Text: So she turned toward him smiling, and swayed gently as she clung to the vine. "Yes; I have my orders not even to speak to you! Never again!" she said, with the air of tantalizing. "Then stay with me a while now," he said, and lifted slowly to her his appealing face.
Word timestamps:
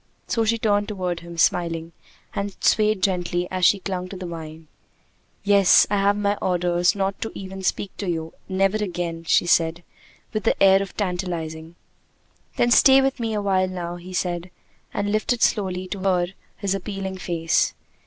So 0.25 0.43
she 0.45 0.57
turned 0.57 0.87
toward 0.87 1.19
him 1.19 1.37
smiling, 1.37 1.91
and 2.33 2.57
swayed 2.59 3.03
gently 3.03 3.47
as 3.51 3.65
she 3.65 3.77
clung 3.77 4.09
to 4.09 4.17
the 4.17 4.25
vine. 4.25 4.65
"Yes; 5.43 5.85
I 5.91 5.97
have 5.97 6.17
my 6.17 6.37
orders 6.37 6.95
not 6.95 7.23
even 7.35 7.59
to 7.59 7.63
speak 7.63 7.95
to 7.97 8.09
you! 8.09 8.33
Never 8.49 8.77
again!" 8.77 9.25
she 9.25 9.45
said, 9.45 9.83
with 10.33 10.43
the 10.43 10.59
air 10.59 10.81
of 10.81 10.97
tantalizing. 10.97 11.75
"Then 12.55 12.71
stay 12.71 12.99
with 12.99 13.19
me 13.19 13.35
a 13.35 13.43
while 13.43 13.67
now," 13.67 13.97
he 13.97 14.11
said, 14.11 14.49
and 14.91 15.11
lifted 15.11 15.43
slowly 15.43 15.87
to 15.89 15.99
her 15.99 16.25
his 16.57 16.73
appealing 16.73 17.19
face. 17.19 17.75